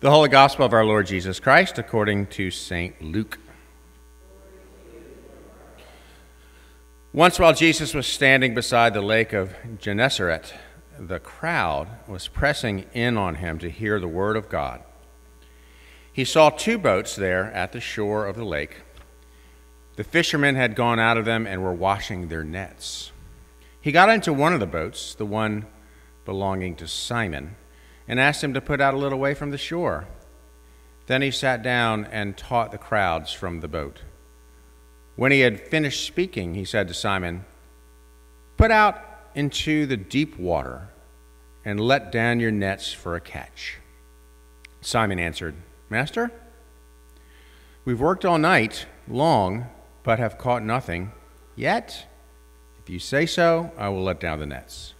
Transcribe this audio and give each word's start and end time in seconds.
The 0.00 0.10
Holy 0.10 0.30
Gospel 0.30 0.64
of 0.64 0.72
our 0.72 0.82
Lord 0.82 1.06
Jesus 1.06 1.38
Christ 1.40 1.76
according 1.76 2.28
to 2.28 2.50
St. 2.50 3.02
Luke. 3.02 3.38
Once, 7.12 7.38
while 7.38 7.52
Jesus 7.52 7.92
was 7.92 8.06
standing 8.06 8.54
beside 8.54 8.94
the 8.94 9.02
lake 9.02 9.34
of 9.34 9.54
Gennesaret, 9.78 10.54
the 10.98 11.20
crowd 11.20 11.86
was 12.08 12.28
pressing 12.28 12.86
in 12.94 13.18
on 13.18 13.34
him 13.34 13.58
to 13.58 13.68
hear 13.68 14.00
the 14.00 14.08
word 14.08 14.38
of 14.38 14.48
God. 14.48 14.82
He 16.10 16.24
saw 16.24 16.48
two 16.48 16.78
boats 16.78 17.14
there 17.14 17.52
at 17.52 17.72
the 17.72 17.80
shore 17.80 18.24
of 18.24 18.36
the 18.36 18.44
lake. 18.46 18.80
The 19.96 20.04
fishermen 20.04 20.56
had 20.56 20.76
gone 20.76 20.98
out 20.98 21.18
of 21.18 21.26
them 21.26 21.46
and 21.46 21.62
were 21.62 21.74
washing 21.74 22.28
their 22.28 22.42
nets. 22.42 23.12
He 23.82 23.92
got 23.92 24.08
into 24.08 24.32
one 24.32 24.54
of 24.54 24.60
the 24.60 24.66
boats, 24.66 25.14
the 25.14 25.26
one 25.26 25.66
belonging 26.24 26.74
to 26.76 26.88
Simon 26.88 27.56
and 28.10 28.18
asked 28.18 28.42
him 28.42 28.52
to 28.52 28.60
put 28.60 28.80
out 28.80 28.92
a 28.92 28.96
little 28.96 29.20
way 29.20 29.34
from 29.34 29.52
the 29.52 29.56
shore. 29.56 30.08
Then 31.06 31.22
he 31.22 31.30
sat 31.30 31.62
down 31.62 32.06
and 32.06 32.36
taught 32.36 32.72
the 32.72 32.76
crowds 32.76 33.32
from 33.32 33.60
the 33.60 33.68
boat. 33.68 34.00
When 35.14 35.30
he 35.30 35.40
had 35.40 35.60
finished 35.60 36.04
speaking, 36.04 36.54
he 36.54 36.64
said 36.64 36.88
to 36.88 36.94
Simon, 36.94 37.44
Put 38.56 38.72
out 38.72 39.00
into 39.36 39.86
the 39.86 39.96
deep 39.96 40.36
water 40.36 40.88
and 41.64 41.78
let 41.78 42.10
down 42.10 42.40
your 42.40 42.50
nets 42.50 42.92
for 42.92 43.14
a 43.14 43.20
catch. 43.20 43.78
Simon 44.80 45.20
answered, 45.20 45.54
Master, 45.88 46.32
we've 47.84 48.00
worked 48.00 48.24
all 48.24 48.38
night 48.38 48.86
long, 49.06 49.66
but 50.02 50.18
have 50.18 50.36
caught 50.36 50.64
nothing. 50.64 51.12
Yet, 51.54 52.06
if 52.82 52.90
you 52.90 52.98
say 52.98 53.24
so, 53.24 53.70
I 53.78 53.88
will 53.88 54.02
let 54.02 54.18
down 54.18 54.40
the 54.40 54.46
nets. 54.46 54.94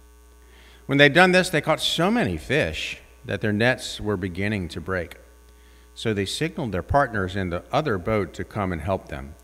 When 0.85 0.97
they'd 0.97 1.13
done 1.13 1.33
this, 1.33 1.49
they 1.49 1.59
caught 1.59 1.81
so 1.81 2.09
many 2.09 2.37
fish 2.37 3.00
that 3.25 3.41
their 3.41 3.53
nets 3.53 3.99
were 3.99 4.17
beginning 4.17 4.67
to 4.69 4.81
break. 4.81 5.15
So 5.93 6.13
they 6.13 6.25
signaled 6.25 6.71
their 6.71 6.83
partners 6.83 7.35
in 7.35 7.49
the 7.49 7.63
other 7.71 7.97
boat 7.97 8.33
to 8.33 8.43
come 8.43 8.71
and 8.71 8.81
help 8.81 9.09
them. 9.09 9.35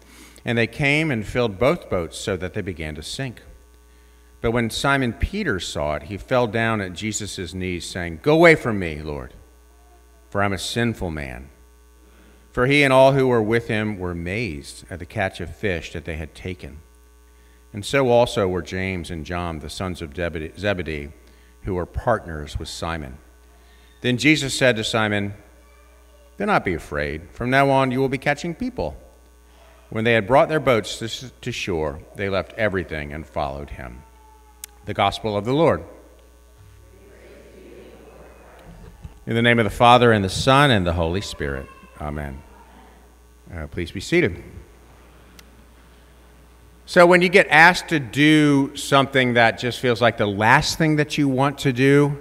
And 0.45 0.57
they 0.57 0.67
came 0.67 1.11
and 1.11 1.25
filled 1.25 1.59
both 1.59 1.89
boats 1.89 2.17
so 2.17 2.37
that 2.37 2.53
they 2.53 2.61
began 2.61 2.95
to 2.95 3.03
sink. 3.03 3.41
But 4.39 4.51
when 4.51 4.69
Simon 4.69 5.13
Peter 5.13 5.59
saw 5.59 5.95
it, 5.95 6.03
he 6.03 6.17
fell 6.17 6.47
down 6.47 6.79
at 6.79 6.93
Jesus' 6.93 7.53
knees, 7.53 7.85
saying, 7.85 8.19
Go 8.21 8.35
away 8.35 8.55
from 8.55 8.79
me, 8.79 9.01
Lord, 9.01 9.33
for 10.29 10.41
I'm 10.41 10.53
a 10.53 10.57
sinful 10.57 11.11
man. 11.11 11.49
For 12.51 12.65
he 12.65 12.83
and 12.83 12.93
all 12.93 13.13
who 13.13 13.27
were 13.27 13.41
with 13.41 13.67
him 13.67 13.99
were 13.99 14.11
amazed 14.11 14.85
at 14.89 14.99
the 14.99 15.05
catch 15.05 15.39
of 15.41 15.55
fish 15.55 15.93
that 15.93 16.05
they 16.05 16.15
had 16.15 16.33
taken. 16.33 16.79
And 17.73 17.85
so 17.85 18.09
also 18.09 18.47
were 18.47 18.61
James 18.61 19.11
and 19.11 19.25
John, 19.25 19.59
the 19.59 19.69
sons 19.69 20.01
of 20.01 20.15
Zebedee 20.15 21.11
who 21.63 21.75
were 21.75 21.85
partners 21.85 22.57
with 22.57 22.69
Simon. 22.69 23.17
Then 24.01 24.17
Jesus 24.17 24.53
said 24.53 24.75
to 24.75 24.83
Simon, 24.83 25.33
Do 26.37 26.45
not 26.45 26.63
be 26.63 26.73
afraid. 26.73 27.29
From 27.31 27.49
now 27.49 27.69
on, 27.69 27.91
you 27.91 27.99
will 27.99 28.09
be 28.09 28.17
catching 28.17 28.53
people. 28.53 28.97
When 29.89 30.03
they 30.03 30.13
had 30.13 30.27
brought 30.27 30.49
their 30.49 30.59
boats 30.59 31.31
to 31.41 31.51
shore, 31.51 31.99
they 32.15 32.29
left 32.29 32.53
everything 32.53 33.13
and 33.13 33.25
followed 33.25 33.69
him. 33.69 34.03
The 34.85 34.93
Gospel 34.93 35.37
of 35.37 35.45
the 35.45 35.53
Lord. 35.53 35.83
In 39.25 39.35
the 39.35 39.41
name 39.41 39.59
of 39.59 39.65
the 39.65 39.69
Father, 39.69 40.11
and 40.11 40.23
the 40.23 40.29
Son, 40.29 40.71
and 40.71 40.85
the 40.85 40.93
Holy 40.93 41.19
Spirit. 41.21 41.67
Amen. 41.99 42.41
Uh, 43.53 43.67
please 43.67 43.91
be 43.91 43.99
seated. 43.99 44.41
So, 46.85 47.05
when 47.05 47.21
you 47.21 47.27
get 47.27 47.47
asked 47.49 47.89
to 47.89 47.99
do 47.99 48.73
something 48.77 49.33
that 49.33 49.59
just 49.59 49.79
feels 49.79 50.01
like 50.01 50.17
the 50.17 50.27
last 50.27 50.77
thing 50.77 50.95
that 50.97 51.17
you 51.17 51.27
want 51.27 51.57
to 51.59 51.73
do, 51.73 52.17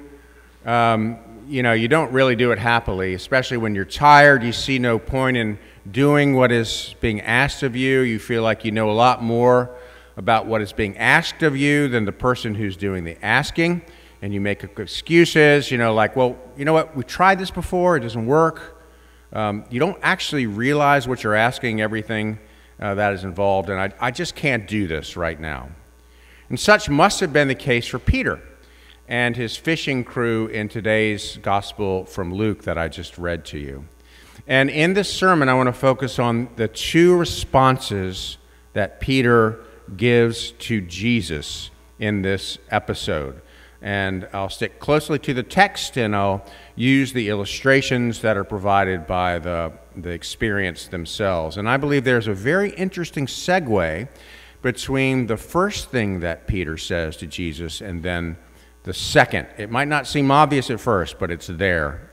um, 0.65 1.19
you 1.49 1.63
know, 1.63 1.73
you 1.73 1.89
don't 1.89 2.13
really 2.13 2.37
do 2.37 2.51
it 2.53 2.59
happily, 2.59 3.15
especially 3.15 3.57
when 3.57 3.75
you're 3.75 3.85
tired. 3.85 4.43
You 4.43 4.53
see 4.53 4.79
no 4.79 4.99
point 4.99 5.37
in 5.37 5.59
doing 5.91 6.35
what 6.35 6.51
is 6.51 6.95
being 7.01 7.21
asked 7.21 7.63
of 7.63 7.77
you. 7.77 8.01
You 8.01 8.19
feel 8.19 8.43
like 8.43 8.65
you 8.65 8.73
know 8.73 8.91
a 8.91 8.93
lot 8.93 9.23
more 9.23 9.71
about 10.17 10.47
what 10.47 10.61
is 10.61 10.73
being 10.73 10.97
asked 10.99 11.43
of 11.43 11.57
you 11.57 11.89
than 11.89 12.05
the 12.05 12.13
person 12.13 12.55
who's 12.55 12.77
doing 12.77 13.05
the 13.05 13.17
asking. 13.25 13.83
And 14.23 14.33
you 14.35 14.41
make 14.41 14.65
excuses, 14.65 15.71
you 15.71 15.79
know, 15.79 15.95
like, 15.95 16.17
well, 16.17 16.37
you 16.57 16.65
know 16.65 16.73
what, 16.73 16.97
we 16.97 17.05
tried 17.05 17.39
this 17.39 17.51
before, 17.51 17.97
it 17.97 18.01
doesn't 18.01 18.27
work. 18.27 18.83
Um, 19.33 19.65
you 19.71 19.79
don't 19.79 19.99
actually 20.03 20.47
realize 20.47 21.07
what 21.07 21.23
you're 21.23 21.35
asking 21.35 21.81
everything 21.81 22.39
uh, 22.81 22.95
that 22.95 23.13
is 23.13 23.25
involved, 23.25 23.69
and 23.69 23.79
I, 23.79 23.93
I 24.01 24.11
just 24.11 24.35
can't 24.35 24.67
do 24.67 24.87
this 24.87 25.17
right 25.17 25.39
now. 25.39 25.69
And 26.49 26.59
such 26.59 26.89
must 26.89 27.21
have 27.21 27.33
been 27.33 27.49
the 27.49 27.55
case 27.55 27.87
for 27.87 27.99
Peter 27.99 28.41
and 29.09 29.37
his 29.37 29.57
fishing 29.57 30.05
crew 30.05 30.47
in 30.49 30.69
today's 30.69 31.37
gospel 31.39 32.05
from 32.05 32.35
Luke 32.35 32.65
that 32.65 32.77
I 32.77 32.89
just 32.89 33.19
read 33.19 33.45
to 33.47 33.59
you. 33.59 33.85
And 34.47 34.71
in 34.71 34.95
this 34.95 35.13
sermon, 35.13 35.49
I 35.49 35.55
want 35.55 35.69
to 35.69 35.73
focus 35.73 36.19
on 36.19 36.49
the 36.57 36.69
two 36.69 37.17
responses 37.17 38.39
that 38.73 39.01
Peter 39.01 39.61
gives 39.97 40.53
to 40.53 40.81
Jesus 40.81 41.71
in 41.99 42.23
this 42.23 42.59
episode. 42.71 43.41
And 43.83 44.29
I'll 44.33 44.49
stick 44.49 44.81
closely 44.81 45.19
to 45.21 45.35
the 45.35 45.43
text 45.43 45.97
and 45.97 46.17
I'll 46.17 46.45
use 46.75 47.13
the 47.13 47.29
illustrations 47.29 48.21
that 48.23 48.37
are 48.37 48.45
provided 48.45 49.07
by 49.07 49.39
the, 49.39 49.73
the 49.97 50.11
experience 50.11 50.89
themselves. 50.89 51.57
And 51.57 51.69
I 51.69 51.77
believe 51.77 52.05
there's 52.05 52.27
a 52.27 52.35
very 52.35 52.71
interesting 52.71 53.27
segue 53.27 54.09
between 54.63 55.27
the 55.27 55.37
first 55.37 55.91
thing 55.91 56.21
that 56.21 56.47
Peter 56.47 56.77
says 56.77 57.17
to 57.19 57.27
Jesus 57.27 57.81
and 57.81 58.03
then 58.03 58.37
the 58.87 58.95
second. 58.95 59.49
It 59.59 59.69
might 59.69 59.89
not 59.89 60.07
seem 60.07 60.31
obvious 60.31 60.71
at 60.71 60.81
first, 60.81 61.19
but 61.19 61.31
it's 61.33 61.49
there. 61.49 62.13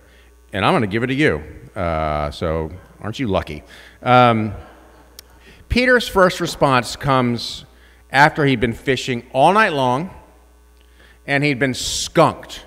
And 0.51 0.66
I'm 0.66 0.73
going 0.73 0.81
to 0.81 0.88
give 0.88 1.03
it 1.03 1.07
to 1.07 1.13
you. 1.13 1.41
Uh, 1.75 2.31
so 2.31 2.72
aren't 3.00 3.19
you 3.19 3.28
lucky? 3.28 3.63
Um, 4.01 4.53
Peter's 5.69 6.07
first 6.07 6.41
response 6.41 6.95
comes 6.95 7.66
after 8.12 8.45
he'd 8.45 8.59
been 8.59 8.73
fishing 8.73 9.25
all 9.33 9.53
night 9.53 9.73
long 9.73 10.09
and 11.25 11.44
he'd 11.44 11.59
been 11.59 11.75
skunked 11.75 12.66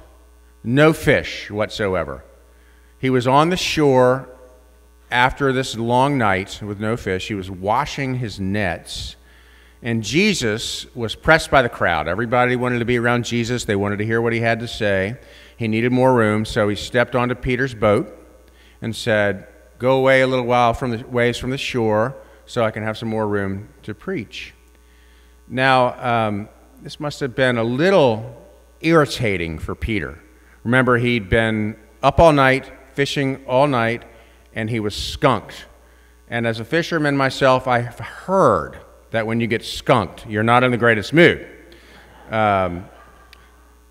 no 0.62 0.92
fish 0.92 1.50
whatsoever. 1.50 2.24
He 2.98 3.10
was 3.10 3.26
on 3.26 3.50
the 3.50 3.56
shore 3.56 4.28
after 5.10 5.52
this 5.52 5.76
long 5.76 6.16
night 6.16 6.60
with 6.62 6.78
no 6.78 6.96
fish. 6.96 7.28
He 7.28 7.34
was 7.34 7.50
washing 7.50 8.16
his 8.16 8.38
nets. 8.38 9.16
And 9.82 10.02
Jesus 10.02 10.86
was 10.94 11.14
pressed 11.14 11.50
by 11.50 11.62
the 11.62 11.68
crowd. 11.68 12.08
Everybody 12.08 12.56
wanted 12.56 12.78
to 12.78 12.84
be 12.84 12.98
around 12.98 13.24
Jesus. 13.24 13.64
They 13.64 13.76
wanted 13.76 13.98
to 13.98 14.06
hear 14.06 14.20
what 14.20 14.32
he 14.32 14.40
had 14.40 14.60
to 14.60 14.68
say. 14.68 15.18
He 15.56 15.68
needed 15.68 15.92
more 15.92 16.14
room, 16.14 16.44
so 16.44 16.68
he 16.68 16.76
stepped 16.76 17.14
onto 17.14 17.34
Peter's 17.34 17.74
boat 17.74 18.12
and 18.80 18.94
said, 18.94 19.46
Go 19.78 19.98
away 19.98 20.22
a 20.22 20.26
little 20.26 20.46
while 20.46 20.72
from 20.72 20.90
the 20.90 21.06
ways 21.06 21.36
from 21.36 21.50
the 21.50 21.58
shore 21.58 22.16
so 22.46 22.64
I 22.64 22.70
can 22.70 22.82
have 22.82 22.96
some 22.96 23.08
more 23.08 23.28
room 23.28 23.68
to 23.82 23.94
preach. 23.94 24.54
Now, 25.48 26.26
um, 26.28 26.48
this 26.82 26.98
must 26.98 27.20
have 27.20 27.34
been 27.34 27.58
a 27.58 27.64
little 27.64 28.42
irritating 28.80 29.58
for 29.58 29.74
Peter. 29.74 30.18
Remember, 30.64 30.96
he'd 30.98 31.28
been 31.28 31.76
up 32.02 32.18
all 32.18 32.32
night, 32.32 32.72
fishing 32.94 33.44
all 33.46 33.66
night, 33.66 34.04
and 34.54 34.70
he 34.70 34.80
was 34.80 34.94
skunked. 34.94 35.66
And 36.28 36.46
as 36.46 36.58
a 36.58 36.64
fisherman 36.64 37.16
myself, 37.16 37.68
I've 37.68 37.98
heard 37.98 38.78
that 39.16 39.26
when 39.26 39.40
you 39.40 39.46
get 39.46 39.64
skunked, 39.64 40.26
you're 40.26 40.42
not 40.42 40.62
in 40.62 40.70
the 40.70 40.76
greatest 40.76 41.12
mood. 41.12 41.46
Um, 42.30 42.84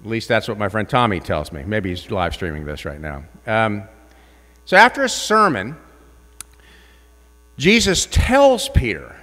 at 0.01 0.07
least 0.07 0.27
that's 0.27 0.47
what 0.47 0.57
my 0.57 0.69
friend 0.69 0.87
Tommy 0.87 1.19
tells 1.19 1.51
me. 1.51 1.63
Maybe 1.63 1.89
he's 1.89 2.09
live 2.11 2.33
streaming 2.33 2.65
this 2.65 2.85
right 2.85 2.99
now. 2.99 3.25
Um, 3.45 3.83
so 4.65 4.77
after 4.77 5.03
a 5.03 5.09
sermon, 5.09 5.75
Jesus 7.57 8.07
tells 8.11 8.69
Peter, 8.69 9.15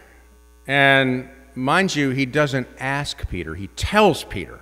and 0.66 1.28
mind 1.54 1.94
you, 1.94 2.10
he 2.10 2.26
doesn't 2.26 2.66
ask 2.78 3.28
Peter, 3.28 3.54
he 3.54 3.69
tells 3.69 4.24
Peter 4.24 4.60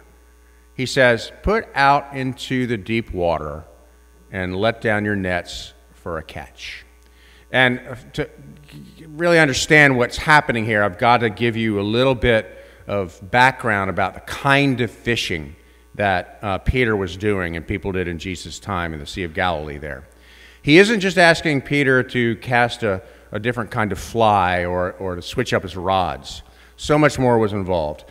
he 0.81 0.87
says, 0.87 1.31
Put 1.43 1.69
out 1.75 2.17
into 2.17 2.67
the 2.67 2.79
deep 2.79 3.13
water 3.13 3.65
and 4.33 4.57
let 4.57 4.81
down 4.81 5.05
your 5.05 5.15
nets 5.15 5.75
for 5.93 6.17
a 6.17 6.23
catch. 6.23 6.87
And 7.53 7.81
to 8.15 8.29
really 9.09 9.39
understand 9.39 9.97
what's 9.97 10.17
happening 10.17 10.65
here, 10.65 10.83
I've 10.83 10.99
got 10.99 11.19
to 11.19 11.31
give 11.31 11.57
you 11.57 11.81
a 11.81 11.83
little 11.83 12.15
bit 12.15 12.65
of 12.87 13.19
background 13.31 13.91
about 13.91 14.15
the 14.15 14.21
kind 14.21 14.81
of 14.81 14.91
fishing 14.91 15.57
that 15.95 16.39
uh, 16.43 16.59
Peter 16.59 16.97
was 16.97 17.17
doing 17.17 17.57
and 17.57 17.67
people 17.67 17.93
did 17.93 18.09
in 18.09 18.19
Jesus' 18.19 18.59
time 18.59 18.93
in 18.93 19.01
the 19.01 19.07
Sea 19.07 19.25
of 19.25 19.35
Galilee 19.35 19.79
there. 19.79 20.05
He 20.63 20.79
isn't 20.79 21.01
just 21.01 21.19
asking 21.19 21.63
Peter 21.63 22.03
to 22.03 22.37
cast 22.37 22.83
a, 22.83 23.03
a 23.33 23.39
different 23.39 23.71
kind 23.71 23.93
of 23.93 23.99
fly 23.99 24.65
or, 24.65 24.93
or 24.93 25.17
to 25.17 25.23
switch 25.23 25.53
up 25.53 25.63
his 25.63 25.77
rods. 25.77 26.43
So 26.77 26.99
much 26.99 27.19
more 27.19 27.39
was 27.39 27.53
involved. 27.53 28.05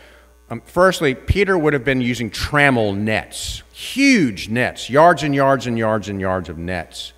Um, 0.49 0.61
firstly, 0.65 1.13
Peter 1.13 1.57
would 1.57 1.73
have 1.73 1.85
been 1.85 2.01
using 2.01 2.29
trammel 2.29 2.95
nets, 2.95 3.63
huge 3.71 4.49
nets, 4.49 4.89
yards 4.89 5.23
and 5.23 5.33
yards 5.35 5.67
and 5.67 5.77
yards 5.77 6.09
and 6.09 6.19
yards 6.19 6.49
of 6.49 6.57
nets. 6.57 7.13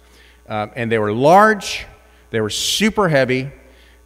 Um, 0.48 0.72
and 0.76 0.92
they 0.92 1.00
were 1.00 1.14
large, 1.14 1.86
they 2.32 2.42
were 2.42 2.50
super 2.50 3.08
heavy, 3.10 3.52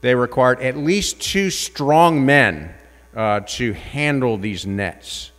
they 0.02 0.14
required 0.14 0.60
at 0.62 0.76
least 0.76 1.22
two 1.22 1.50
strong 1.50 2.26
men 2.26 2.74
uh, 3.16 3.40
to 3.48 3.74
handle 3.74 4.38
these 4.38 4.66
nets. 4.66 5.32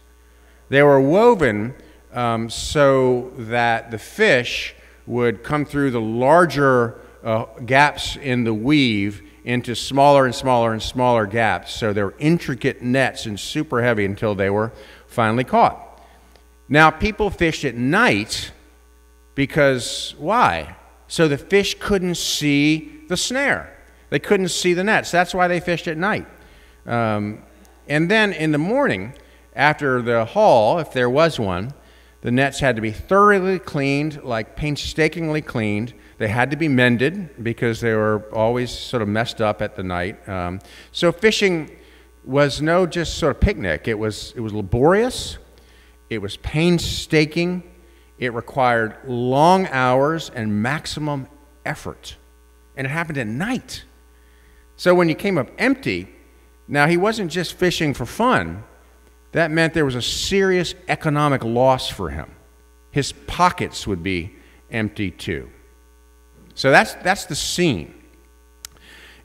They 0.68 0.82
were 0.82 1.00
woven 1.00 1.74
um, 2.12 2.48
so 2.48 3.32
that 3.36 3.90
the 3.90 3.98
fish 3.98 4.74
would 5.06 5.44
come 5.44 5.64
through 5.64 5.90
the 5.90 6.00
larger 6.00 6.98
uh, 7.22 7.44
gaps 7.64 8.16
in 8.16 8.44
the 8.44 8.54
weave 8.54 9.22
into 9.44 9.76
smaller 9.76 10.24
and 10.24 10.34
smaller 10.34 10.72
and 10.72 10.82
smaller 10.82 11.26
gaps. 11.26 11.72
So 11.72 11.92
they 11.92 12.02
were 12.02 12.14
intricate 12.18 12.82
nets 12.82 13.26
and 13.26 13.38
super 13.38 13.82
heavy 13.82 14.04
until 14.04 14.34
they 14.34 14.50
were 14.50 14.72
finally 15.06 15.44
caught. 15.44 15.82
Now, 16.68 16.90
people 16.90 17.30
fished 17.30 17.64
at 17.64 17.76
night 17.76 18.50
because 19.36 20.14
why? 20.18 20.74
So 21.08 21.28
the 21.28 21.38
fish 21.38 21.76
couldn't 21.78 22.16
see 22.16 23.02
the 23.08 23.16
snare. 23.16 23.76
They 24.10 24.18
couldn't 24.18 24.48
see 24.48 24.74
the 24.74 24.84
nets. 24.84 25.10
That's 25.10 25.34
why 25.34 25.48
they 25.48 25.60
fished 25.60 25.88
at 25.88 25.96
night. 25.96 26.26
Um, 26.86 27.42
and 27.88 28.10
then 28.10 28.32
in 28.32 28.52
the 28.52 28.58
morning, 28.58 29.14
after 29.54 30.02
the 30.02 30.24
haul, 30.24 30.78
if 30.78 30.92
there 30.92 31.10
was 31.10 31.38
one, 31.38 31.72
the 32.22 32.30
nets 32.30 32.60
had 32.60 32.76
to 32.76 32.82
be 32.82 32.90
thoroughly 32.90 33.58
cleaned, 33.58 34.22
like 34.22 34.56
painstakingly 34.56 35.42
cleaned. 35.42 35.94
They 36.18 36.28
had 36.28 36.50
to 36.50 36.56
be 36.56 36.68
mended 36.68 37.42
because 37.44 37.80
they 37.80 37.94
were 37.94 38.24
always 38.32 38.70
sort 38.70 39.02
of 39.02 39.08
messed 39.08 39.40
up 39.40 39.62
at 39.62 39.76
the 39.76 39.82
night. 39.82 40.28
Um, 40.28 40.60
so 40.92 41.12
fishing 41.12 41.70
was 42.24 42.60
no 42.60 42.86
just 42.86 43.18
sort 43.18 43.36
of 43.36 43.40
picnic. 43.40 43.86
It 43.86 43.98
was, 43.98 44.32
it 44.34 44.40
was 44.40 44.52
laborious, 44.52 45.38
it 46.10 46.18
was 46.18 46.36
painstaking, 46.38 47.62
it 48.18 48.32
required 48.32 48.96
long 49.06 49.66
hours 49.68 50.30
and 50.34 50.62
maximum 50.62 51.28
effort. 51.64 52.16
And 52.76 52.86
it 52.86 52.90
happened 52.90 53.18
at 53.18 53.26
night. 53.26 53.84
So 54.76 54.94
when 54.94 55.08
you 55.08 55.14
came 55.14 55.38
up 55.38 55.48
empty, 55.58 56.08
now 56.68 56.86
he 56.86 56.96
wasn't 56.96 57.30
just 57.30 57.54
fishing 57.54 57.94
for 57.94 58.06
fun. 58.06 58.64
That 59.32 59.50
meant 59.50 59.74
there 59.74 59.84
was 59.84 59.94
a 59.94 60.02
serious 60.02 60.74
economic 60.88 61.44
loss 61.44 61.88
for 61.88 62.10
him. 62.10 62.30
His 62.90 63.12
pockets 63.12 63.86
would 63.86 64.02
be 64.02 64.34
empty 64.70 65.10
too. 65.10 65.50
So 66.54 66.70
that's, 66.70 66.94
that's 66.94 67.26
the 67.26 67.34
scene. 67.34 67.94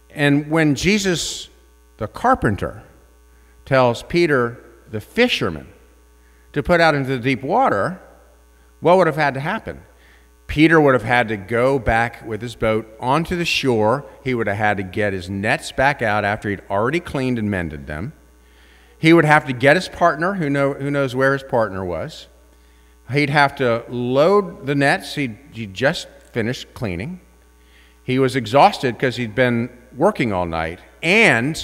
And 0.10 0.50
when 0.50 0.76
Jesus, 0.76 1.50
the 1.98 2.08
carpenter, 2.08 2.84
tells 3.66 4.04
Peter, 4.04 4.62
the 4.90 5.00
fisherman, 5.00 5.68
to 6.52 6.62
put 6.62 6.82
out 6.82 6.94
into 6.94 7.10
the 7.10 7.20
deep 7.20 7.44
water, 7.44 8.02
what 8.82 8.98
would 8.98 9.08
have 9.08 9.16
had 9.16 9.34
to 9.36 9.40
happen? 9.40 9.82
Peter 10.48 10.82
would 10.82 10.94
have 10.94 11.04
had 11.04 11.30
to 11.30 11.38
go 11.38 11.80
back 11.80 12.26
with 12.26 12.42
his 12.42 12.56
boat 12.56 12.86
onto 13.00 13.38
the 13.38 13.46
shore. 13.46 14.04
He 14.22 14.34
would 14.34 14.48
have 14.48 14.58
had 14.58 14.78
to 14.78 14.84
get 14.84 15.14
his 15.14 15.30
nets 15.30 15.72
back 15.72 16.02
out 16.02 16.26
after 16.26 16.50
he'd 16.50 16.62
already 16.70 17.00
cleaned 17.00 17.40
and 17.40 17.50
mended 17.50 17.88
them. 17.88 18.12
He 19.00 19.14
would 19.14 19.24
have 19.24 19.46
to 19.46 19.54
get 19.54 19.78
his 19.78 19.88
partner, 19.88 20.34
who, 20.34 20.50
know, 20.50 20.74
who 20.74 20.92
knows 20.92 21.16
where 21.16 21.32
his 21.32 21.44
partner 21.44 21.86
was. 21.86 22.28
He'd 23.12 23.30
have 23.30 23.56
to 23.56 23.86
load 23.88 24.66
the 24.66 24.76
nets 24.76 25.16
he'd, 25.16 25.38
he'd 25.54 25.74
just 25.74 26.10
finished 26.34 26.74
cleaning. 26.74 27.22
He 28.04 28.20
was 28.20 28.36
exhausted 28.36 28.96
because 28.96 29.16
he'd 29.16 29.36
been 29.36 29.70
working 29.96 30.34
all 30.34 30.46
night. 30.46 30.82
And, 31.02 31.56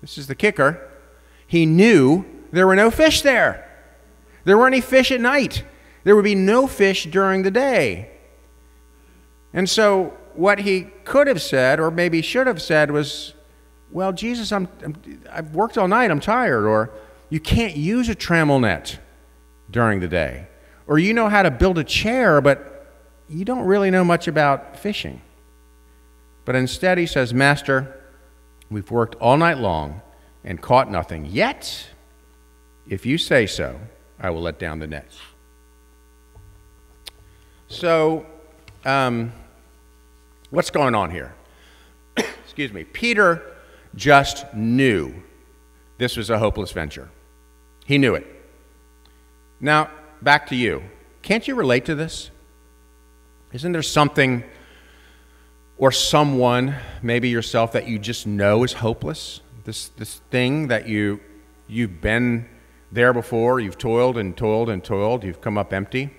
this 0.00 0.16
is 0.16 0.28
the 0.28 0.34
kicker, 0.34 0.88
he 1.44 1.66
knew 1.66 2.24
there 2.52 2.66
were 2.66 2.76
no 2.76 2.90
fish 2.90 3.22
there. 3.22 3.68
There 4.44 4.56
weren't 4.56 4.74
any 4.74 4.80
fish 4.80 5.10
at 5.10 5.20
night. 5.20 5.64
There 6.04 6.16
would 6.16 6.24
be 6.24 6.34
no 6.34 6.66
fish 6.66 7.04
during 7.04 7.42
the 7.42 7.50
day. 7.50 8.10
And 9.52 9.68
so, 9.68 10.16
what 10.34 10.60
he 10.60 10.88
could 11.04 11.26
have 11.26 11.42
said, 11.42 11.78
or 11.78 11.90
maybe 11.90 12.22
should 12.22 12.46
have 12.46 12.60
said, 12.60 12.90
was, 12.90 13.34
Well, 13.90 14.12
Jesus, 14.12 14.50
I'm, 14.52 14.68
i 15.30 15.36
have 15.36 15.54
worked 15.54 15.76
all 15.76 15.88
night, 15.88 16.10
I'm 16.10 16.20
tired. 16.20 16.64
Or, 16.64 16.90
You 17.28 17.40
can't 17.40 17.76
use 17.76 18.08
a 18.08 18.14
trammel 18.14 18.60
net 18.60 18.98
during 19.70 20.00
the 20.00 20.08
day. 20.08 20.46
Or, 20.86 20.98
You 20.98 21.12
know 21.14 21.28
how 21.28 21.42
to 21.42 21.50
build 21.50 21.78
a 21.78 21.84
chair, 21.84 22.40
but 22.40 22.86
you 23.28 23.44
don't 23.44 23.64
really 23.64 23.90
know 23.90 24.04
much 24.04 24.26
about 24.26 24.78
fishing. 24.78 25.20
But 26.44 26.56
instead, 26.56 26.98
he 26.98 27.06
says, 27.06 27.32
Master, 27.32 27.94
we've 28.70 28.90
worked 28.90 29.14
all 29.16 29.36
night 29.36 29.58
long 29.58 30.00
and 30.44 30.60
caught 30.60 30.90
nothing. 30.90 31.26
Yet, 31.26 31.88
if 32.88 33.06
you 33.06 33.16
say 33.16 33.46
so, 33.46 33.78
I 34.18 34.30
will 34.30 34.42
let 34.42 34.58
down 34.58 34.80
the 34.80 34.86
nets. 34.86 35.18
So, 37.72 38.26
um, 38.84 39.32
what's 40.50 40.70
going 40.70 40.94
on 40.94 41.10
here? 41.10 41.34
Excuse 42.16 42.70
me. 42.70 42.84
Peter 42.84 43.42
just 43.94 44.52
knew 44.52 45.14
this 45.96 46.18
was 46.18 46.28
a 46.28 46.38
hopeless 46.38 46.70
venture. 46.70 47.08
He 47.86 47.96
knew 47.96 48.14
it. 48.14 48.26
Now, 49.58 49.88
back 50.20 50.48
to 50.48 50.54
you. 50.54 50.82
Can't 51.22 51.48
you 51.48 51.54
relate 51.54 51.86
to 51.86 51.94
this? 51.94 52.30
Isn't 53.54 53.72
there 53.72 53.82
something 53.82 54.44
or 55.78 55.90
someone, 55.90 56.74
maybe 57.00 57.30
yourself, 57.30 57.72
that 57.72 57.88
you 57.88 57.98
just 57.98 58.26
know 58.26 58.64
is 58.64 58.74
hopeless? 58.74 59.40
This, 59.64 59.88
this 59.88 60.16
thing 60.30 60.68
that 60.68 60.88
you, 60.88 61.20
you've 61.68 62.02
been 62.02 62.50
there 62.92 63.14
before, 63.14 63.60
you've 63.60 63.78
toiled 63.78 64.18
and 64.18 64.36
toiled 64.36 64.68
and 64.68 64.84
toiled, 64.84 65.24
you've 65.24 65.40
come 65.40 65.56
up 65.56 65.72
empty 65.72 66.10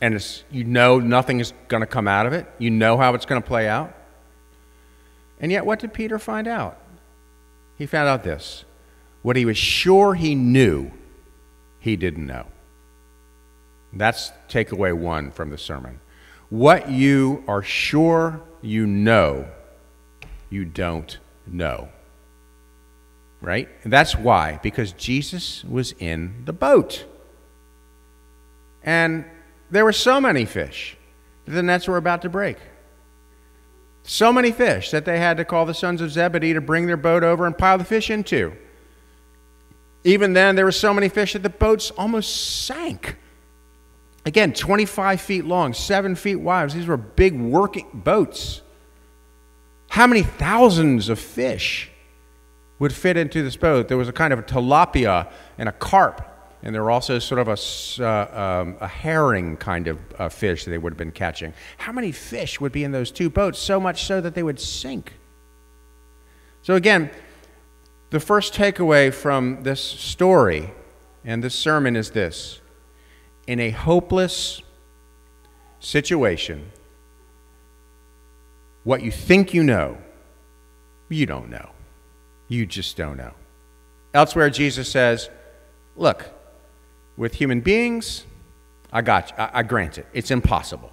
and 0.00 0.42
you 0.50 0.64
know 0.64 0.98
nothing 0.98 1.40
is 1.40 1.52
going 1.68 1.80
to 1.80 1.86
come 1.86 2.08
out 2.08 2.26
of 2.26 2.32
it. 2.32 2.46
You 2.58 2.70
know 2.70 2.96
how 2.96 3.14
it's 3.14 3.26
going 3.26 3.40
to 3.40 3.46
play 3.46 3.68
out. 3.68 3.94
And 5.40 5.50
yet, 5.50 5.66
what 5.66 5.78
did 5.78 5.92
Peter 5.92 6.18
find 6.18 6.48
out? 6.48 6.78
He 7.76 7.86
found 7.86 8.08
out 8.08 8.22
this 8.22 8.64
what 9.22 9.36
he 9.36 9.44
was 9.44 9.56
sure 9.56 10.14
he 10.14 10.34
knew, 10.34 10.90
he 11.80 11.96
didn't 11.96 12.26
know. 12.26 12.46
That's 13.92 14.32
takeaway 14.48 14.92
one 14.92 15.30
from 15.30 15.50
the 15.50 15.58
sermon. 15.58 16.00
What 16.50 16.90
you 16.90 17.42
are 17.48 17.62
sure 17.62 18.42
you 18.60 18.86
know, 18.86 19.46
you 20.50 20.64
don't 20.64 21.18
know. 21.46 21.88
Right? 23.40 23.68
And 23.82 23.92
that's 23.92 24.16
why, 24.16 24.58
because 24.62 24.92
Jesus 24.92 25.64
was 25.64 25.92
in 25.98 26.44
the 26.44 26.52
boat. 26.52 27.04
And 28.82 29.24
there 29.74 29.84
were 29.84 29.92
so 29.92 30.20
many 30.20 30.44
fish 30.44 30.96
that 31.44 31.52
the 31.52 31.62
nets 31.62 31.88
were 31.88 31.96
about 31.96 32.22
to 32.22 32.28
break. 32.28 32.56
So 34.04 34.32
many 34.32 34.52
fish 34.52 34.90
that 34.90 35.04
they 35.04 35.18
had 35.18 35.38
to 35.38 35.44
call 35.44 35.66
the 35.66 35.74
sons 35.74 36.00
of 36.00 36.10
Zebedee 36.10 36.52
to 36.52 36.60
bring 36.60 36.86
their 36.86 36.96
boat 36.96 37.24
over 37.24 37.46
and 37.46 37.56
pile 37.56 37.78
the 37.78 37.84
fish 37.84 38.10
into. 38.10 38.54
Even 40.04 40.34
then, 40.34 40.56
there 40.56 40.66
were 40.66 40.72
so 40.72 40.92
many 40.92 41.08
fish 41.08 41.32
that 41.32 41.42
the 41.42 41.48
boats 41.48 41.90
almost 41.92 42.64
sank. 42.66 43.16
Again, 44.26 44.52
25 44.52 45.20
feet 45.20 45.44
long, 45.44 45.72
7 45.72 46.14
feet 46.14 46.36
wide. 46.36 46.70
These 46.70 46.86
were 46.86 46.96
big 46.96 47.38
working 47.40 47.88
boats. 47.94 48.60
How 49.88 50.06
many 50.06 50.22
thousands 50.22 51.08
of 51.08 51.18
fish 51.18 51.90
would 52.78 52.92
fit 52.92 53.16
into 53.16 53.42
this 53.42 53.56
boat? 53.56 53.88
There 53.88 53.96
was 53.96 54.08
a 54.08 54.12
kind 54.12 54.32
of 54.32 54.38
a 54.38 54.42
tilapia 54.42 55.30
and 55.56 55.68
a 55.68 55.72
carp 55.72 56.33
and 56.64 56.74
there 56.74 56.82
were 56.82 56.90
also 56.90 57.18
sort 57.18 57.46
of 57.46 57.48
a, 57.48 58.02
uh, 58.02 58.40
um, 58.40 58.76
a 58.80 58.88
herring 58.88 59.58
kind 59.58 59.86
of 59.86 59.98
uh, 60.18 60.30
fish 60.30 60.64
that 60.64 60.70
they 60.70 60.78
would 60.78 60.94
have 60.94 60.98
been 60.98 61.12
catching. 61.12 61.52
How 61.76 61.92
many 61.92 62.10
fish 62.10 62.58
would 62.58 62.72
be 62.72 62.84
in 62.84 62.90
those 62.90 63.10
two 63.10 63.28
boats? 63.28 63.58
So 63.58 63.78
much 63.78 64.04
so 64.04 64.22
that 64.22 64.34
they 64.34 64.42
would 64.42 64.58
sink. 64.58 65.12
So, 66.62 66.74
again, 66.74 67.10
the 68.08 68.18
first 68.18 68.54
takeaway 68.54 69.12
from 69.12 69.62
this 69.62 69.80
story 69.82 70.72
and 71.22 71.44
this 71.44 71.54
sermon 71.54 71.96
is 71.96 72.12
this 72.12 72.62
in 73.46 73.60
a 73.60 73.68
hopeless 73.68 74.62
situation, 75.80 76.70
what 78.84 79.02
you 79.02 79.10
think 79.10 79.52
you 79.52 79.62
know, 79.62 79.98
you 81.10 81.26
don't 81.26 81.50
know. 81.50 81.72
You 82.48 82.64
just 82.64 82.96
don't 82.96 83.18
know. 83.18 83.34
Elsewhere, 84.14 84.48
Jesus 84.48 84.88
says, 84.88 85.28
Look, 85.96 86.30
with 87.16 87.34
human 87.34 87.60
beings, 87.60 88.24
I 88.92 89.02
got 89.02 89.30
you. 89.30 89.36
I, 89.38 89.50
I 89.54 89.62
grant 89.62 89.98
it. 89.98 90.06
It's 90.12 90.30
impossible. 90.30 90.92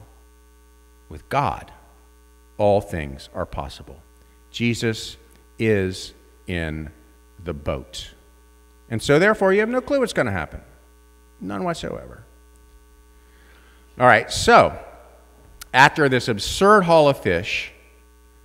With 1.09 1.27
God, 1.29 1.71
all 2.57 2.81
things 2.81 3.29
are 3.33 3.45
possible. 3.45 4.01
Jesus 4.49 5.17
is 5.59 6.13
in 6.47 6.89
the 7.43 7.53
boat. 7.53 8.11
And 8.89 9.01
so, 9.01 9.19
therefore, 9.19 9.53
you 9.53 9.61
have 9.61 9.69
no 9.69 9.81
clue 9.81 9.99
what's 9.99 10.13
going 10.13 10.25
to 10.25 10.31
happen. 10.31 10.61
None 11.39 11.63
whatsoever. 11.63 12.23
All 13.99 14.07
right, 14.07 14.31
so 14.31 14.77
after 15.73 16.09
this 16.09 16.27
absurd 16.27 16.83
haul 16.83 17.07
of 17.07 17.19
fish, 17.19 17.71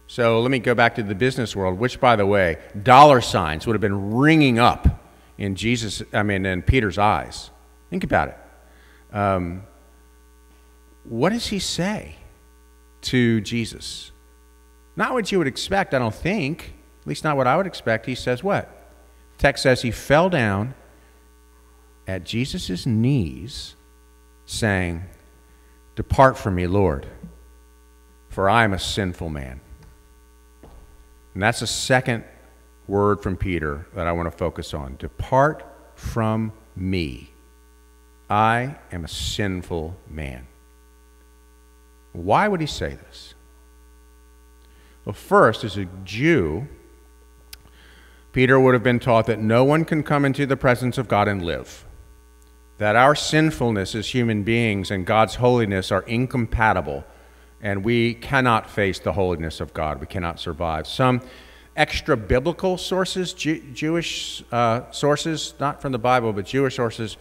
so 0.06 0.40
let 0.40 0.50
me 0.50 0.58
go 0.58 0.74
back 0.74 0.94
to 0.96 1.02
the 1.02 1.14
business 1.14 1.56
world, 1.56 1.78
which, 1.78 2.00
by 2.00 2.16
the 2.16 2.26
way, 2.26 2.58
dollar 2.82 3.20
signs 3.20 3.66
would 3.66 3.74
have 3.74 3.80
been 3.80 4.14
ringing 4.14 4.58
up 4.58 5.02
in 5.36 5.56
Jesus, 5.56 6.02
I 6.12 6.22
mean, 6.22 6.46
in 6.46 6.62
Peter's 6.62 6.98
eyes. 6.98 7.50
Think 7.90 8.04
about 8.04 8.28
it. 8.28 8.36
Um, 9.12 9.62
what 11.04 11.30
does 11.30 11.46
he 11.46 11.58
say 11.58 12.16
to 13.02 13.40
Jesus? 13.40 14.10
Not 14.96 15.12
what 15.12 15.30
you 15.30 15.38
would 15.38 15.46
expect, 15.46 15.94
I 15.94 15.98
don't 15.98 16.14
think. 16.14 16.74
At 17.02 17.06
least 17.06 17.22
not 17.22 17.36
what 17.36 17.46
I 17.46 17.56
would 17.56 17.66
expect. 17.66 18.06
He 18.06 18.14
says 18.14 18.42
what? 18.42 18.68
Text 19.38 19.62
says 19.62 19.82
he 19.82 19.90
fell 19.90 20.28
down 20.28 20.74
at 22.06 22.24
Jesus' 22.24 22.86
knees, 22.86 23.74
saying, 24.46 25.04
Depart 25.94 26.36
from 26.38 26.54
me, 26.54 26.66
Lord, 26.66 27.06
for 28.28 28.48
I 28.48 28.64
am 28.64 28.72
a 28.72 28.78
sinful 28.78 29.28
man. 29.28 29.60
And 31.34 31.42
that's 31.42 31.60
the 31.60 31.66
second 31.66 32.24
word 32.86 33.22
from 33.22 33.36
Peter 33.36 33.86
that 33.94 34.06
I 34.06 34.12
want 34.12 34.30
to 34.30 34.36
focus 34.36 34.72
on. 34.72 34.96
Depart 34.96 35.64
from 35.94 36.52
me. 36.74 37.30
I 38.28 38.76
am 38.90 39.04
a 39.04 39.08
sinful 39.08 39.96
man. 40.08 40.46
Why 42.12 42.48
would 42.48 42.60
he 42.60 42.66
say 42.66 42.94
this? 42.94 43.34
Well, 45.04 45.12
first, 45.12 45.62
as 45.62 45.76
a 45.76 45.86
Jew, 46.04 46.66
Peter 48.32 48.58
would 48.58 48.74
have 48.74 48.82
been 48.82 48.98
taught 48.98 49.26
that 49.26 49.38
no 49.38 49.64
one 49.64 49.84
can 49.84 50.02
come 50.02 50.24
into 50.24 50.46
the 50.46 50.56
presence 50.56 50.98
of 50.98 51.08
God 51.08 51.28
and 51.28 51.42
live. 51.42 51.84
That 52.78 52.96
our 52.96 53.14
sinfulness 53.14 53.94
as 53.94 54.08
human 54.08 54.42
beings 54.42 54.90
and 54.90 55.06
God's 55.06 55.36
holiness 55.36 55.92
are 55.92 56.02
incompatible, 56.02 57.04
and 57.62 57.84
we 57.84 58.14
cannot 58.14 58.68
face 58.68 58.98
the 58.98 59.12
holiness 59.12 59.60
of 59.60 59.72
God. 59.72 60.00
We 60.00 60.06
cannot 60.06 60.40
survive. 60.40 60.86
Some 60.86 61.22
extra 61.76 62.16
biblical 62.16 62.76
sources, 62.76 63.32
Jew- 63.32 63.62
Jewish 63.72 64.42
uh, 64.50 64.90
sources, 64.90 65.54
not 65.60 65.80
from 65.80 65.92
the 65.92 65.98
Bible, 65.98 66.32
but 66.32 66.46
Jewish 66.46 66.76
sources, 66.76 67.16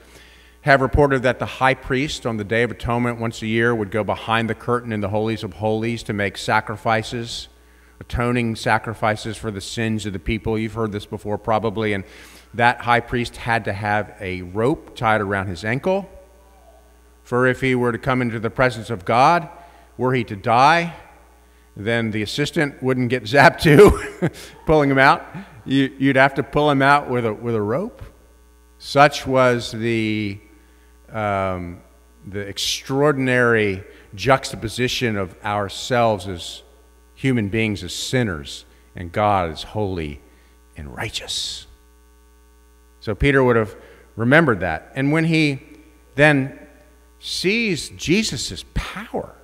have 0.65 0.81
reported 0.81 1.23
that 1.23 1.39
the 1.39 1.45
high 1.45 1.73
priest 1.73 2.25
on 2.25 2.37
the 2.37 2.43
Day 2.43 2.63
of 2.63 2.71
Atonement 2.71 3.19
once 3.19 3.41
a 3.41 3.47
year 3.47 3.73
would 3.73 3.91
go 3.91 4.03
behind 4.03 4.49
the 4.49 4.55
curtain 4.55 4.91
in 4.91 4.99
the 4.99 5.09
holies 5.09 5.43
of 5.43 5.53
holies 5.53 6.03
to 6.03 6.13
make 6.13 6.37
sacrifices, 6.37 7.47
atoning 7.99 8.55
sacrifices 8.55 9.37
for 9.37 9.51
the 9.51 9.61
sins 9.61 10.05
of 10.05 10.13
the 10.13 10.19
people. 10.19 10.57
You've 10.57 10.73
heard 10.73 10.91
this 10.91 11.05
before, 11.05 11.37
probably. 11.37 11.93
And 11.93 12.03
that 12.53 12.81
high 12.81 12.99
priest 12.99 13.37
had 13.37 13.65
to 13.65 13.73
have 13.73 14.15
a 14.19 14.41
rope 14.41 14.95
tied 14.95 15.21
around 15.21 15.47
his 15.47 15.63
ankle 15.63 16.09
for 17.25 17.47
if 17.47 17.59
he 17.59 17.73
were 17.73 17.91
to 17.91 17.97
come 17.97 18.21
into 18.21 18.39
the 18.39 18.51
presence 18.51 18.91
of 18.91 19.03
God, 19.03 19.49
were 19.97 20.13
he 20.13 20.23
to 20.25 20.35
die, 20.35 20.95
then 21.75 22.11
the 22.11 22.21
assistant 22.21 22.81
wouldn't 22.81 23.09
get 23.09 23.23
zapped 23.25 23.61
too, 23.61 24.29
pulling 24.65 24.91
him 24.91 24.99
out. 24.99 25.25
You, 25.65 25.91
would 25.99 26.15
have 26.15 26.35
to 26.35 26.43
pull 26.43 26.69
him 26.69 26.83
out 26.83 27.09
with 27.09 27.25
a, 27.25 27.33
with 27.33 27.55
a 27.55 27.61
rope. 27.61 28.03
Such 28.77 29.25
was 29.25 29.71
the, 29.71 30.39
um, 31.11 31.81
the 32.25 32.39
extraordinary 32.39 33.83
juxtaposition 34.13 35.17
of 35.17 35.35
ourselves 35.43 36.27
as 36.27 36.63
human 37.13 37.49
beings, 37.49 37.83
as 37.83 37.93
sinners, 37.93 38.65
and 38.95 39.11
God 39.11 39.51
as 39.51 39.63
holy 39.63 40.21
and 40.77 40.95
righteous. 40.95 41.67
So 42.99 43.13
Peter 43.15 43.43
would 43.43 43.55
have 43.55 43.75
remembered 44.15 44.61
that. 44.61 44.91
And 44.95 45.11
when 45.11 45.25
he 45.25 45.61
then 46.15 46.59
sees 47.19 47.89
Jesus' 47.89 48.65
power, 48.73 49.35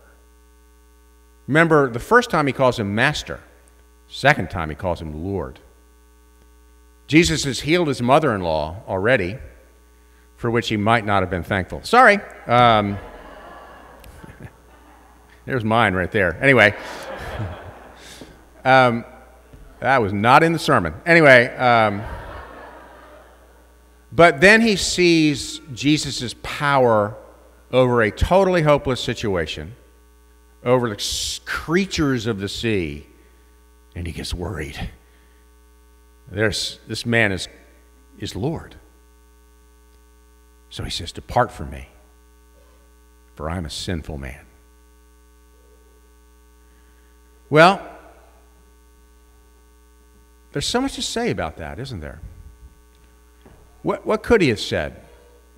Remember, 1.52 1.90
the 1.90 2.00
first 2.00 2.30
time 2.30 2.48
he 2.48 2.54
calls 2.54 2.80
him 2.80 2.96
master, 2.96 3.42
second 4.08 4.50
time 4.50 4.70
he 4.70 4.76
calls 4.76 5.02
him 5.02 5.26
Lord. 5.26 5.60
Jesus 7.08 7.44
has 7.44 7.60
healed 7.60 7.90
his 7.90 8.02
mother 8.02 8.34
in 8.34 8.40
law 8.40 8.78
already, 8.88 9.38
for 10.42 10.50
which 10.50 10.70
he 10.70 10.76
might 10.76 11.06
not 11.06 11.22
have 11.22 11.30
been 11.30 11.44
thankful. 11.44 11.84
Sorry. 11.84 12.18
Um, 12.48 12.98
there's 15.46 15.64
mine 15.64 15.94
right 15.94 16.12
there. 16.12 16.36
Anyway, 16.42 16.76
um, 18.66 19.06
that 19.82 20.02
was 20.02 20.12
not 20.12 20.42
in 20.42 20.52
the 20.52 20.58
sermon. 20.58 20.96
Anyway, 21.06 21.46
um, 21.58 22.02
but 24.12 24.42
then 24.42 24.62
he 24.62 24.78
sees 24.78 25.62
Jesus' 25.76 26.34
power 26.42 27.16
over 27.72 28.02
a 28.02 28.10
totally 28.10 28.64
hopeless 28.64 29.00
situation 29.00 29.76
over 30.64 30.90
the 30.90 31.40
creatures 31.46 32.26
of 32.26 32.40
the 32.40 32.50
sea, 32.50 33.06
and 33.96 34.08
he 34.08 34.14
gets 34.14 34.34
worried. 34.34 34.90
There's, 36.32 36.80
this 36.88 37.06
man 37.06 37.32
is, 37.32 37.48
is 38.18 38.36
Lord. 38.36 38.78
So 40.72 40.84
he 40.86 40.90
says, 40.90 41.12
Depart 41.12 41.52
from 41.52 41.70
me, 41.70 41.90
for 43.36 43.50
I'm 43.50 43.66
a 43.66 43.70
sinful 43.70 44.18
man. 44.18 44.46
Well, 47.50 47.82
there's 50.54 50.66
so 50.66 50.80
much 50.80 50.96
to 50.96 51.02
say 51.02 51.30
about 51.30 51.58
that, 51.58 51.78
isn't 51.78 52.00
there? 52.00 52.22
What, 53.84 54.06
what 54.06 54.24
could 54.24 54.42
he 54.42 54.48
have 54.50 54.60
said? 54.60 55.02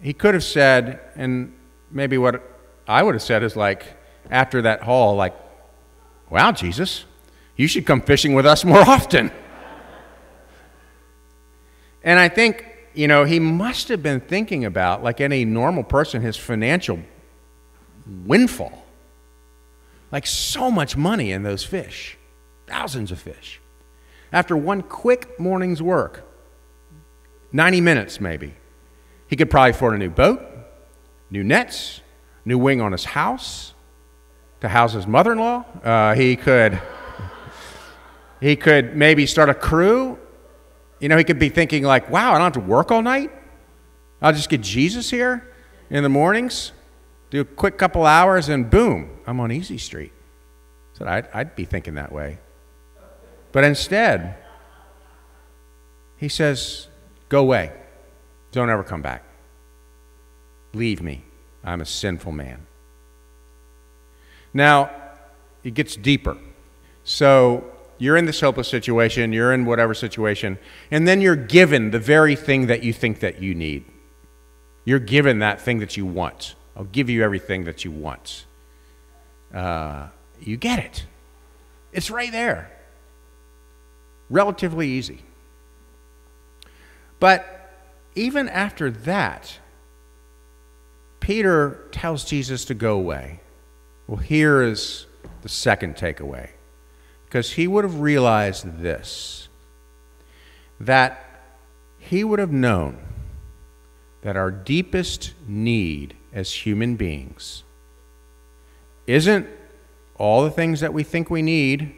He 0.02 0.14
could 0.14 0.34
have 0.34 0.44
said, 0.44 1.00
and 1.16 1.54
maybe 1.92 2.18
what 2.18 2.42
I 2.88 3.04
would 3.04 3.14
have 3.14 3.22
said 3.22 3.44
is 3.44 3.56
like, 3.56 3.86
after 4.32 4.64
that 4.64 4.82
haul, 4.82 5.16
like, 5.16 5.36
wow, 6.32 6.52
Jesus, 6.52 7.06
you 7.56 7.68
should 7.68 7.86
come 7.86 8.02
fishing 8.02 8.34
with 8.34 8.48
us 8.48 8.66
more 8.66 8.80
often. 8.90 9.32
and 12.04 12.20
I 12.20 12.30
think, 12.30 12.66
you 12.94 13.08
know, 13.08 13.24
he 13.24 13.40
must 13.40 13.88
have 13.90 14.04
been 14.04 14.20
thinking 14.20 14.66
about, 14.66 15.04
like 15.04 15.20
any 15.22 15.46
normal 15.46 15.84
person, 15.84 16.22
his 16.22 16.38
financial 16.38 17.00
windfall. 18.26 18.86
Like 20.12 20.28
so 20.28 20.70
much 20.70 20.96
money 20.96 21.32
in 21.32 21.44
those 21.44 21.64
fish, 21.64 22.18
thousands 22.68 23.12
of 23.12 23.20
fish. 23.20 23.60
After 24.32 24.56
one 24.56 24.82
quick 24.82 25.40
morning's 25.40 25.82
work, 25.82 26.24
90 27.52 27.82
minutes 27.82 28.20
maybe, 28.20 28.54
he 29.28 29.36
could 29.36 29.50
probably 29.50 29.72
afford 29.72 29.96
a 29.96 29.98
new 29.98 30.10
boat, 30.10 30.42
new 31.30 31.44
nets, 31.44 32.02
new 32.46 32.58
wing 32.58 32.82
on 32.82 32.92
his 32.92 33.06
house, 33.06 33.74
to 34.62 34.70
house 34.70 34.94
his 34.94 35.06
mother-in-law. 35.08 35.66
Uh, 35.84 36.16
he 36.16 36.36
could 36.36 36.80
he 38.40 38.56
could 38.56 38.96
maybe 38.96 39.26
start 39.26 39.50
a 39.50 39.54
crew. 39.54 40.20
You 41.04 41.10
know, 41.10 41.18
he 41.18 41.26
could 41.26 41.38
be 41.38 41.50
thinking 41.50 41.84
like, 41.84 42.10
"Wow, 42.10 42.30
I 42.30 42.38
don't 42.38 42.44
have 42.46 42.54
to 42.54 42.62
work 42.62 42.90
all 42.90 43.02
night. 43.02 43.30
I'll 44.22 44.32
just 44.32 44.48
get 44.48 44.62
Jesus 44.62 45.10
here 45.10 45.46
in 45.90 46.02
the 46.02 46.08
mornings, 46.08 46.72
do 47.30 47.42
a 47.42 47.44
quick 47.44 47.78
couple 47.78 48.06
hours, 48.06 48.48
and 48.48 48.70
boom, 48.70 49.10
I'm 49.28 49.42
on 49.42 49.52
Easy 49.52 49.78
Street." 49.78 50.14
So 50.94 51.06
I'd, 51.06 51.28
I'd 51.34 51.58
be 51.58 51.66
thinking 51.66 51.96
that 51.96 52.14
way. 52.14 52.38
But 53.52 53.66
instead, 53.66 54.38
he 56.16 56.30
says, 56.30 56.88
"Go 57.28 57.42
away. 57.42 57.74
Don't 58.54 58.70
ever 58.70 58.82
come 58.82 59.02
back. 59.02 59.26
Leave 60.74 61.02
me. 61.02 61.26
I'm 61.66 61.82
a 61.82 61.86
sinful 61.86 62.32
man." 62.32 62.66
Now, 64.54 64.90
it 65.66 65.74
gets 65.74 65.98
deeper. 65.98 66.38
So 67.04 67.73
you're 67.98 68.18
in 68.18 68.26
this 68.26 68.42
hopeless 68.42 68.68
situation, 68.68 69.34
you're 69.34 69.54
in 69.54 69.66
whatever 69.66 69.94
situation, 69.94 70.58
and 70.92 71.08
then 71.08 71.22
you're 71.22 71.36
given 71.36 71.92
the 71.92 72.00
very 72.00 72.36
thing 72.36 72.68
that 72.68 72.84
you 72.84 72.94
think 72.94 73.20
that 73.20 73.42
you 73.42 73.56
need. 73.56 73.86
You're 74.86 75.00
given 75.00 75.40
that 75.40 75.62
thing 75.62 75.80
that 75.80 75.96
you 75.96 76.06
want. 76.06 76.56
I'll 76.76 76.84
give 76.86 77.10
you 77.10 77.24
everything 77.24 77.66
that 77.66 77.86
you 77.86 77.92
want. 77.92 78.46
Uh, 79.54 80.08
you 80.42 80.58
get 80.58 80.80
it. 80.80 81.06
It's 81.92 82.10
right 82.10 82.32
there. 82.32 82.72
Relatively 84.30 84.90
easy. 84.90 85.22
But 87.20 87.72
even 88.16 88.50
after 88.50 88.92
that, 88.92 89.60
Peter 91.20 91.88
tells 91.92 92.26
Jesus 92.26 92.66
to 92.66 92.74
go 92.74 92.96
away. 92.96 93.40
Well, 94.08 94.18
here 94.18 94.62
is 94.62 95.06
the 95.42 95.50
second 95.50 95.96
takeaway. 95.96 96.50
Because 97.34 97.54
he 97.54 97.66
would 97.66 97.84
have 97.84 98.00
realized 98.00 98.78
this 98.78 99.48
that 100.80 101.26
he 101.98 102.24
would 102.24 102.38
have 102.38 102.52
known 102.52 103.00
that 104.22 104.38
our 104.38 104.52
deepest 104.52 105.34
need 105.48 106.14
as 106.32 106.52
human 106.52 106.96
beings 106.96 107.64
isn't 109.08 109.48
all 110.16 110.44
the 110.44 110.52
things 110.52 110.82
that 110.82 110.94
we 110.94 111.02
think 111.02 111.32
we 111.32 111.42
need 111.42 111.96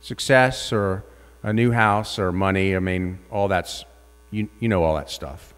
success 0.00 0.72
or 0.72 1.04
a 1.42 1.52
new 1.52 1.70
house 1.72 2.18
or 2.18 2.32
money. 2.32 2.74
I 2.74 2.78
mean, 2.78 3.18
all 3.30 3.46
that's, 3.46 3.84
you, 4.30 4.48
you 4.58 4.70
know, 4.70 4.82
all 4.84 4.96
that 4.96 5.10
stuff. 5.10 5.52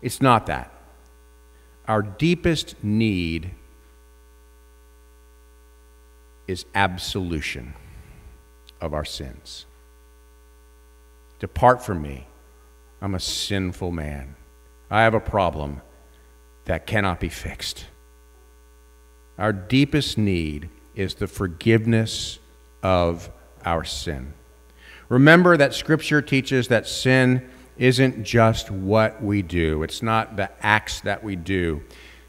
It's 0.00 0.20
not 0.20 0.46
that. 0.46 0.72
Our 1.86 2.02
deepest 2.02 2.82
need 2.82 3.52
is 6.48 6.64
absolution 6.74 7.74
of 8.82 8.92
our 8.92 9.04
sins. 9.04 9.64
Depart 11.38 11.82
from 11.82 12.02
me. 12.02 12.26
I'm 13.00 13.14
a 13.14 13.20
sinful 13.20 13.92
man. 13.92 14.36
I 14.90 15.02
have 15.02 15.14
a 15.14 15.20
problem 15.20 15.80
that 16.66 16.86
cannot 16.86 17.18
be 17.18 17.28
fixed. 17.30 17.86
Our 19.38 19.52
deepest 19.52 20.18
need 20.18 20.68
is 20.94 21.14
the 21.14 21.26
forgiveness 21.26 22.38
of 22.82 23.30
our 23.64 23.84
sin. 23.84 24.34
Remember 25.08 25.56
that 25.56 25.74
Scripture 25.74 26.20
teaches 26.20 26.68
that 26.68 26.86
sin 26.86 27.48
isn't 27.78 28.22
just 28.22 28.70
what 28.70 29.22
we 29.22 29.42
do, 29.42 29.82
it's 29.82 30.02
not 30.02 30.36
the 30.36 30.50
acts 30.64 31.00
that 31.00 31.24
we 31.24 31.36
do. 31.36 31.82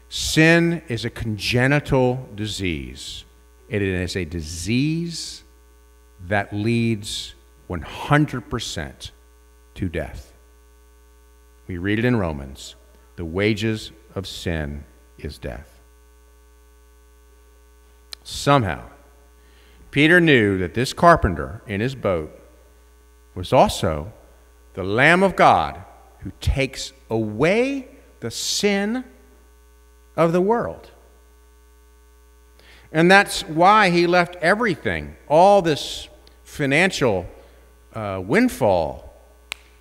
Sin 0.08 0.82
is 0.88 1.04
a 1.04 1.10
congenital 1.10 2.28
disease. 2.34 3.24
It 3.68 3.82
is 3.82 4.16
a 4.16 4.24
disease 4.24 5.43
that 6.26 6.52
leads 6.52 7.34
100% 7.68 9.10
to 9.74 9.88
death. 9.88 10.32
We 11.66 11.78
read 11.78 11.98
it 11.98 12.04
in 12.04 12.16
Romans 12.16 12.76
the 13.16 13.24
wages 13.24 13.92
of 14.14 14.26
sin 14.26 14.84
is 15.18 15.38
death. 15.38 15.80
Somehow, 18.24 18.82
Peter 19.90 20.20
knew 20.20 20.58
that 20.58 20.74
this 20.74 20.92
carpenter 20.92 21.62
in 21.66 21.80
his 21.80 21.94
boat 21.94 22.36
was 23.34 23.52
also 23.52 24.12
the 24.74 24.82
Lamb 24.82 25.22
of 25.22 25.36
God 25.36 25.80
who 26.20 26.32
takes 26.40 26.92
away 27.08 27.86
the 28.20 28.30
sin 28.30 29.04
of 30.16 30.32
the 30.32 30.40
world. 30.40 30.90
And 32.94 33.10
that's 33.10 33.42
why 33.42 33.90
he 33.90 34.06
left 34.06 34.36
everything, 34.36 35.16
all 35.28 35.62
this 35.62 36.08
financial 36.44 37.26
uh, 37.92 38.22
windfall, 38.24 39.12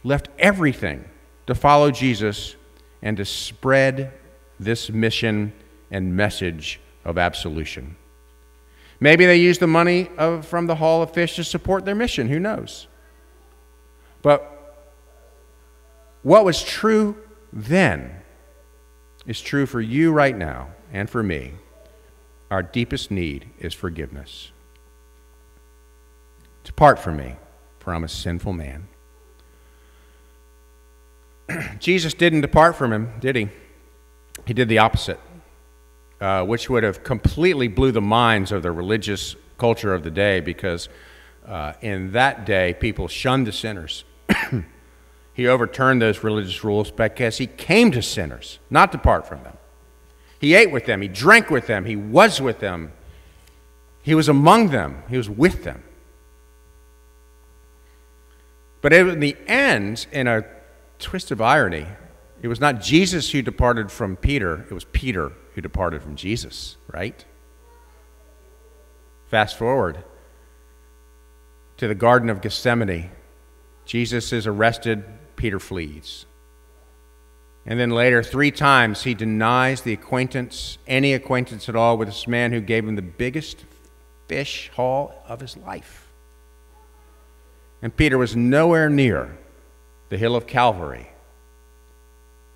left 0.03 0.29
everything 0.39 1.07
to 1.45 1.53
follow 1.53 1.91
Jesus 1.91 2.55
and 3.03 3.15
to 3.17 3.23
spread 3.23 4.11
this 4.59 4.89
mission 4.89 5.53
and 5.91 6.15
message 6.17 6.79
of 7.05 7.19
absolution. 7.19 7.95
Maybe 8.99 9.27
they 9.27 9.37
used 9.37 9.59
the 9.59 9.67
money 9.67 10.09
of, 10.17 10.47
from 10.47 10.65
the 10.65 10.75
haul 10.75 11.03
of 11.03 11.11
fish 11.11 11.35
to 11.35 11.43
support 11.43 11.85
their 11.85 11.93
mission. 11.93 12.29
Who 12.29 12.39
knows? 12.39 12.87
But 14.23 14.49
what 16.23 16.45
was 16.45 16.63
true 16.63 17.15
then 17.51 18.21
is 19.27 19.39
true 19.39 19.67
for 19.67 19.81
you 19.81 20.11
right 20.11 20.35
now 20.35 20.69
and 20.91 21.07
for 21.07 21.21
me. 21.21 21.53
Our 22.53 22.61
deepest 22.61 23.09
need 23.09 23.49
is 23.57 23.73
forgiveness. 23.73 24.51
Depart 26.63 26.99
from 26.99 27.17
me, 27.17 27.37
for 27.79 27.95
I'm 27.95 28.03
a 28.03 28.07
sinful 28.07 28.53
man. 28.53 28.89
Jesus 31.79 32.13
didn't 32.13 32.41
depart 32.41 32.75
from 32.75 32.93
him, 32.93 33.11
did 33.19 33.35
he? 33.35 33.49
He 34.45 34.53
did 34.53 34.69
the 34.69 34.77
opposite, 34.77 35.19
uh, 36.21 36.45
which 36.45 36.69
would 36.69 36.83
have 36.83 37.03
completely 37.03 37.67
blew 37.67 37.91
the 37.91 38.01
minds 38.01 38.51
of 38.51 38.61
the 38.61 38.71
religious 38.71 39.35
culture 39.57 39.91
of 39.91 40.03
the 40.03 40.11
day 40.11 40.39
because 40.39 40.89
uh, 41.47 41.73
in 41.81 42.11
that 42.11 42.45
day 42.45 42.75
people 42.75 43.07
shunned 43.07 43.47
the 43.47 43.51
sinners. 43.51 44.03
he 45.33 45.47
overturned 45.47 46.03
those 46.03 46.23
religious 46.23 46.63
rules 46.63 46.91
because 46.91 47.39
he 47.39 47.47
came 47.47 47.89
to 47.89 48.03
sinners, 48.03 48.59
not 48.69 48.91
depart 48.91 49.27
from 49.27 49.41
them. 49.41 49.57
He 50.43 50.55
ate 50.55 50.71
with 50.71 50.85
them, 50.85 51.01
he 51.01 51.07
drank 51.07 51.49
with 51.49 51.67
them, 51.67 51.85
he 51.85 51.95
was 51.95 52.41
with 52.41 52.59
them, 52.59 52.91
he 54.01 54.13
was 54.13 54.27
among 54.27 54.71
them, 54.71 55.01
he 55.07 55.15
was 55.15 55.29
with 55.29 55.63
them. 55.63 55.81
But 58.81 58.91
in 58.91 59.21
the 59.21 59.37
end, 59.47 60.05
in 60.11 60.27
a 60.27 60.43
twist 60.99 61.31
of 61.31 61.39
irony, 61.39 61.87
it 62.41 62.49
was 62.49 62.59
not 62.59 62.81
Jesus 62.81 63.31
who 63.31 63.41
departed 63.41 63.89
from 63.89 64.17
Peter, 64.17 64.65
it 64.69 64.73
was 64.73 64.83
Peter 64.83 65.31
who 65.55 65.61
departed 65.61 66.01
from 66.01 66.17
Jesus, 66.17 66.75
right? 66.91 67.23
Fast 69.29 69.57
forward 69.57 70.03
to 71.77 71.87
the 71.87 71.95
Garden 71.95 72.29
of 72.29 72.41
Gethsemane. 72.41 73.11
Jesus 73.85 74.33
is 74.33 74.45
arrested, 74.45 75.05
Peter 75.37 75.61
flees. 75.61 76.25
And 77.65 77.79
then 77.79 77.91
later, 77.91 78.21
three 78.21 78.51
times, 78.51 79.03
he 79.03 79.13
denies 79.13 79.81
the 79.81 79.93
acquaintance, 79.93 80.77
any 80.85 81.13
acquaintance 81.13 81.69
at 81.69 81.75
all, 81.75 81.97
with 81.97 82.09
this 82.09 82.27
man 82.27 82.51
who 82.51 82.59
gave 82.59 82.85
him 82.85 82.95
the 82.95 83.01
biggest 83.01 83.63
fish 84.27 84.69
haul 84.75 85.15
of 85.27 85.39
his 85.39 85.55
life. 85.57 86.07
And 87.81 87.95
Peter 87.95 88.17
was 88.17 88.35
nowhere 88.35 88.89
near 88.89 89.37
the 90.09 90.17
hill 90.17 90.35
of 90.35 90.47
Calvary 90.47 91.09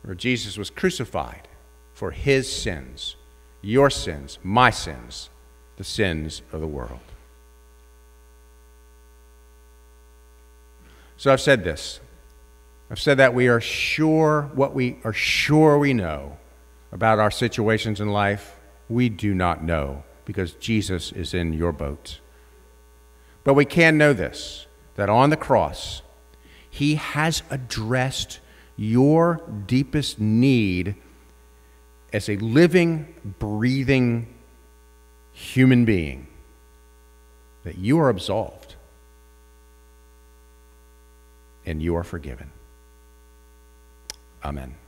where 0.08 0.16
Jesus 0.16 0.58
was 0.58 0.70
crucified 0.70 1.50
for 1.94 2.12
his 2.12 2.50
sins, 2.50 3.18
your 3.62 3.90
sins, 3.90 4.40
my 4.42 4.70
sins, 4.70 5.30
the 5.76 5.84
sins 5.84 6.42
of 6.54 6.62
the 6.62 6.68
world. 6.68 7.02
So 11.18 11.34
I've 11.34 11.42
said 11.42 11.66
this. 11.66 12.00
I've 12.90 13.00
said 13.00 13.18
that 13.18 13.34
we 13.34 13.48
are 13.48 13.60
sure 13.60 14.50
what 14.54 14.74
we 14.74 15.00
are 15.04 15.14
sure 15.14 15.78
we 15.78 15.94
know 15.94 16.38
about 16.92 17.20
our 17.20 17.32
situations 17.32 18.00
in 18.00 18.10
life, 18.10 18.58
we 18.90 19.10
do 19.10 19.34
not 19.34 19.64
know 19.64 20.04
because 20.26 20.54
Jesus 20.54 21.12
is 21.12 21.34
in 21.34 21.54
your 21.54 21.72
boat. 21.72 22.20
But 23.44 23.56
we 23.56 23.66
can 23.66 23.98
know 23.98 24.14
this 24.14 24.68
that 24.96 25.10
on 25.10 25.30
the 25.30 25.38
cross, 25.38 26.02
he 26.70 26.96
has 26.96 27.44
addressed 27.52 28.40
your 28.76 29.42
deepest 29.68 30.20
need 30.20 30.96
as 32.12 32.30
a 32.30 32.38
living, 32.38 33.14
breathing 33.40 34.34
human 35.34 35.86
being, 35.86 36.28
that 37.64 37.78
you 37.78 38.00
are 38.00 38.10
absolved 38.10 38.76
and 41.66 41.82
you 41.82 41.96
are 41.96 42.04
forgiven. 42.04 42.52
Amen. 44.44 44.87